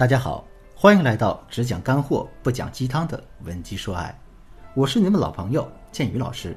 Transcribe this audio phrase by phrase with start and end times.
[0.00, 0.42] 大家好，
[0.74, 4.18] 欢迎来到只讲干货不讲鸡汤的文姬说爱，
[4.72, 6.56] 我是你们老朋友建宇老师。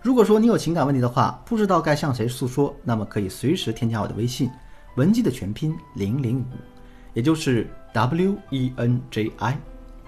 [0.00, 4.50] 如果说你有情感问题的话，不知道该向谁诉说，那么可以随时添加我的微信
[4.96, 6.44] 文姬的全拼零零五，
[7.12, 9.58] 也就是 W E N J I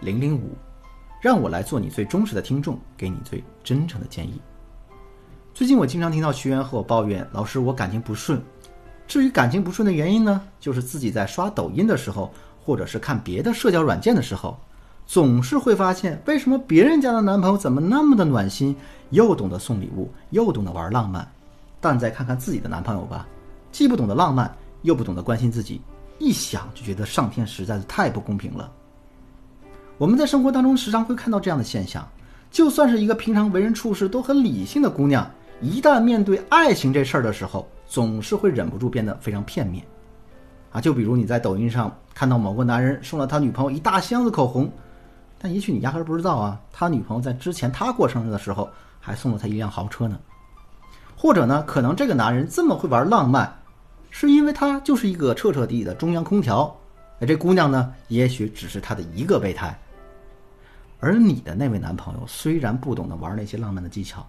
[0.01, 0.57] 零零五，
[1.21, 4.41] 让我来做你最忠实的听众，给你最真诚的建议。
[5.53, 8.43] 最近我经常听到学员和我抱怨，老师我感情不顺。
[9.13, 12.33] 至于感情不顺的原因呢，就是自己在刷抖音的时候，
[12.65, 14.59] 或者是看别的社交软件的时候，
[15.05, 18.75] 总是会发现为什么别人家的男朋友怎么那么的暖心，
[19.11, 21.31] 又懂得送礼物，又懂得玩浪漫，
[21.79, 23.29] 但再看看自己的男朋友吧，
[23.71, 25.79] 既不懂得浪漫，又不懂得关心自己，
[26.19, 28.73] 一想就觉得上天实在是太不公平了。
[29.99, 32.09] 我们在生活当中时常会看到这样的现象，
[32.51, 35.31] 就算是一个平常为人处事都很理性的姑娘。
[35.61, 39.85] 一旦面对爱情这事儿的时候，总是会忍不住变得非常片面，
[40.71, 44.73] 啊，就比如你在抖音上看到某个男人送了他女朋友一大箱子口红，
[45.39, 48.67] 但也许你压根儿不知道啊，他女朋友在之前他过生日的时候
[48.99, 50.19] 还送了他一辆豪车呢。
[51.15, 53.55] 或者呢，可能这个男人这么会玩浪漫，
[54.09, 56.75] 是因为他就是一个彻彻底底的中央空调，
[57.21, 59.79] 而这姑娘呢，也许只是他的一个备胎。
[60.99, 64.27] 而你的那位男朋友虽然不懂得玩那些浪漫的技巧。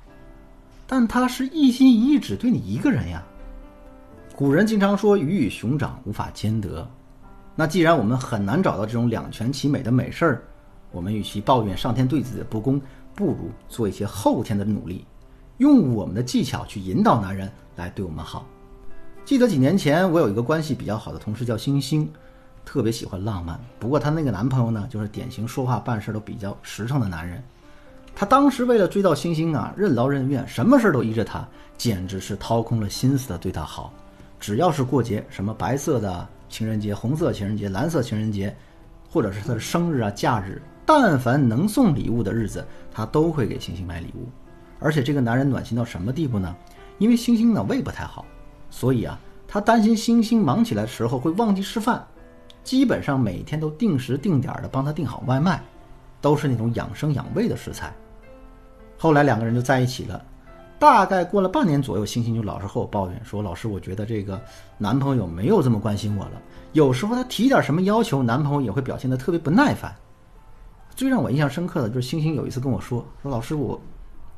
[0.86, 3.24] 但他是一心一意只对你一个人呀。
[4.36, 6.88] 古人经常说鱼与熊掌无法兼得，
[7.56, 10.44] 那既然我们很难找到这种两全其美的美事儿，
[10.92, 12.82] 我们与其抱怨上天对自己的不公，
[13.14, 15.06] 不如做一些后天的努力，
[15.58, 18.44] 用我们的技巧去引导男人来对我们好。
[19.24, 22.12] 记得几年前我有一个关系比较好的同事叫星星，
[22.66, 27.42] 特别喜欢浪漫，不过她那个男朋友呢，就是典型说话办事都比较实诚的男人。
[28.16, 33.94] 他当时为了追到星星啊，任劳任怨，什么事都依着他，简直是掏空了心思的对他好。
[34.44, 38.54] 只要是过节，什么白色的情人节、红色情人节、蓝色情人节，
[39.10, 44.28] 或者是他的生日啊、假日，但凡能送礼物的日子，他都会给星星买礼物。
[44.82, 46.54] 而且这个男人暖心到什么地步呢？
[46.98, 48.26] 因为星星呢胃不太好，
[48.70, 49.18] 所以啊，
[49.48, 52.06] 他担心星星忙起来的时候会忘记吃饭，
[52.66, 55.64] 基本上每天都定时定点的帮他订好外卖，
[56.20, 57.94] 都是那种养生养胃的食材。
[58.98, 60.22] 后来两个人就在一起了，
[60.84, 64.38] 大概过了半年左右，星星就老是和我抱怨说：“老师，我觉得这个
[64.78, 66.32] 男朋友没有这么关心我了。
[66.74, 69.96] 有时候他提点什么要求，男朋友也会表现得特别不耐烦。
[70.94, 73.80] 最让我印象深刻的就是星星有一次跟我说：说老师，我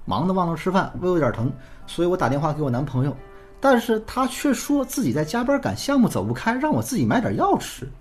[0.05, 1.51] 忙得忘了吃饭，胃有点疼，
[1.88, 3.17] 所以我打电话给我男朋友，
[3.59, 7.91] 但是他却说自己在加班赶项目走不开，让我自己买点药吃。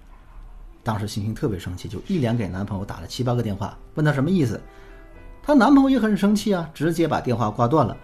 [0.83, 4.61] 当时星星特别生气，就一连给男朋友打了七八个电话，问他什么意思。”
[5.43, 7.95] 她男朋友也很生气啊，直接把电话挂断了，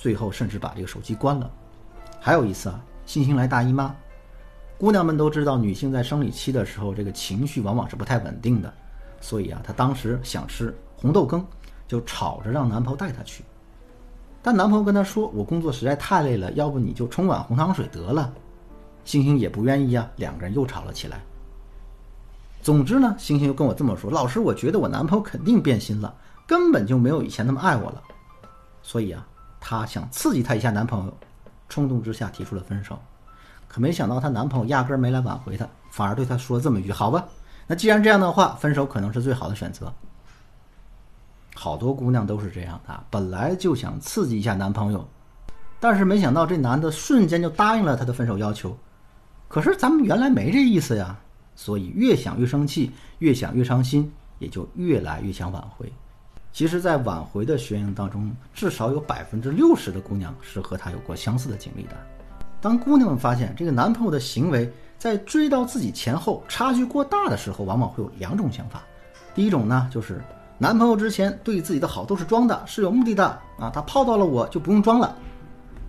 [0.00, 1.50] 最后甚至把这个手机关了。
[2.18, 3.94] 还有一次啊，星星来大姨妈，
[4.78, 8.72] 姑娘们都知道，女性在生理期的时候，这个情绪往往是不太稳定的，
[9.20, 11.46] 所以啊，她当时想吃红豆羹，
[11.86, 13.44] 就吵着让男朋友带她去。
[14.40, 18.32] 但男朋友跟她说：“我工作实在太累了，要不你就冲碗红糖水得了。”
[19.04, 21.20] 星星也不愿意啊，两个人又吵了起来。
[22.62, 26.14] 总之呢，星星又跟我这么说：“老师，我觉得我男朋友肯定变心了。”
[26.46, 28.02] 根本就没有以前那么爱我了，
[28.82, 29.24] 所以啊，
[29.60, 31.14] 她想刺激她一下男朋友，
[31.68, 32.98] 冲动之下提出了分手。
[33.68, 37.24] 可没想到她男朋友压根儿没来挽回她，反而对她说这么一句：“好吧，
[37.66, 39.92] 那既然这样的话，分手可能是最好的选择。”
[41.54, 45.06] 好多姑娘都是这样的，本来就想刺激一下男朋友，
[45.78, 48.76] 但是没想到这男的瞬间就答应了她的分手要求。
[49.46, 51.18] 可是咱们原来没这意思呀，
[51.54, 55.92] 所以越想越生气，越想越伤心，也就越来越想挽回。
[56.52, 61.96] 其实，在挽回的学员当中，至少有百分之六十的姑娘是和他有过相似的经历的。
[62.60, 68.82] 当姑娘们发现这个男朋友的行为在追到自己前后差距过大的时候，往往会有两种想法。
[69.34, 70.22] 第一种呢，就是
[70.58, 73.24] 男朋友之前对自己的好都是装的，是有目的的
[73.58, 75.16] 啊，他泡到了我就不用装了。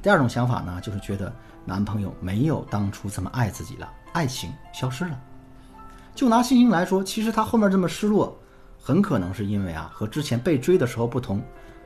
[0.01, 1.33] 第二种想法呢，就是觉得
[1.65, 5.19] 男朋友没有当初这么爱自己了，爱情消失了。
[6.13, 8.37] 就拿星星来说，其实她后面这么失落。
[8.81, 11.39] 很可能是因为啊，和之前被追的时候不同，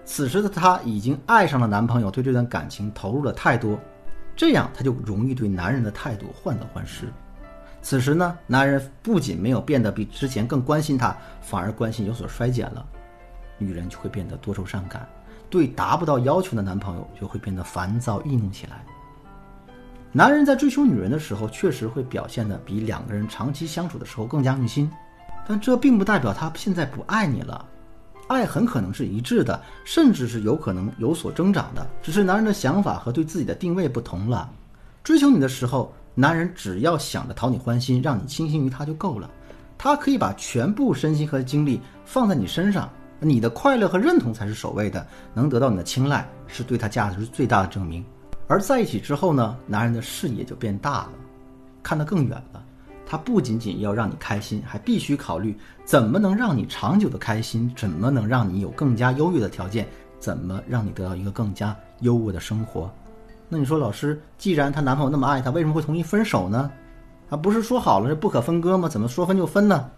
[0.06, 3.78] 此时的她已经爱上了男朋友，对这段感情投入了太多，
[4.34, 7.12] 这样她就容易对男人的态度患得患失。
[7.82, 12.84] 此时呢，男人不仅没有变得比之前更关心她，反而关心有所衰减了，
[13.58, 15.08] 女人就会变得多愁善感，
[15.50, 18.84] 对达不到要求的男朋友就会变得烦躁易怒起来。
[20.12, 24.90] 男人在追求女人的时候，确实会表现的比两个人长期相处的时候更加用心。
[25.48, 27.66] 但这并不代表他现在不爱你了，
[28.28, 34.50] 爱很可能是一致的，甚至是有可能有所增长的，只是男人的想法和对自己的定位不同了。
[35.04, 39.30] 追求你的时候，男人只要想着讨你欢心，让你倾心于他就够了。
[39.78, 42.90] 他可以把全部身心和精力放在你身上，
[43.20, 45.06] 你的快乐和认同才是首位的。
[45.34, 48.04] 能得到你的青睐，是对他价值最大的证明。
[48.48, 51.10] 而在一起之后呢，男人的视野就变大了，
[51.84, 52.42] 看得更远。
[53.06, 59.88] 他不仅仅要让你开心，还必须考虑怎么能让你长久的开心，怎么能让你有更加优越的条件，
[60.20, 62.92] 怎么让你得到一个更加优渥的生活。
[63.48, 66.72] 那你说，老师，既然她男朋友那么爱她，为什么会同意分手呢？
[67.30, 68.90] 啊，不是说好了是不可分割吗？
[68.90, 69.90] 怎么说分就分呢？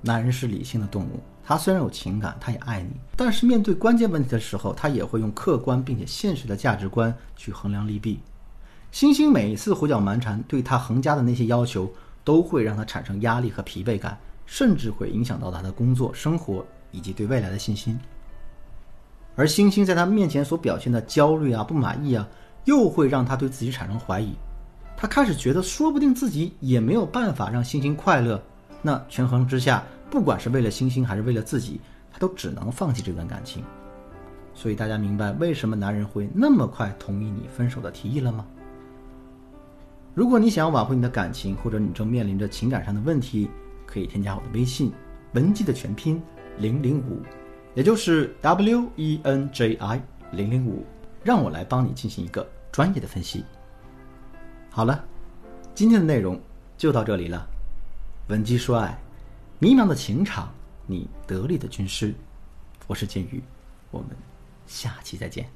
[0.00, 8.20] 男人是理性的动物，他虽然有情感，他也爱你，但是面对关键问题的时候，他也会用客观并且现实的价值观去衡量利弊。
[8.96, 11.86] 星星每一次胡搅蛮缠，对他横加的那些要求，
[12.24, 18.00] 都会让他产生压力和疲惫感，甚至会影响到他的工作、生活以及对未来的信心。
[19.34, 22.26] 而星星在他面前所表现的焦虑啊、不满意啊，
[22.64, 24.32] 又会让他对自己产生怀疑。
[24.96, 28.42] 他开始觉得，说不定自己也没有办法让星星快乐。
[28.80, 31.78] 那权衡之下，不管是为了星星还是为了自己，
[32.10, 33.62] 他都只能放弃这段感情。
[34.54, 38.46] 所以大家明白为什么男人会那么快同意你分手的提议了吗？
[40.16, 43.50] 如果你想要挽回你的感情，或者你正面临着情感上的问题，
[43.84, 44.90] 可以添加我的微信
[45.34, 46.22] “文姬”的全拼
[46.56, 47.20] 零零五，
[47.74, 50.02] 也就是 W E N J I
[50.32, 50.86] 零零五，
[51.22, 53.44] 让我来帮你进行一个专业的分析。
[54.70, 55.04] 好了，
[55.74, 56.40] 今天的内容
[56.78, 57.46] 就到这里了。
[58.28, 58.98] 文姬说爱，
[59.58, 60.50] 迷茫的情场，
[60.86, 62.14] 你得力的军师。
[62.86, 63.42] 我是剑宇，
[63.90, 64.16] 我们
[64.66, 65.55] 下期再见。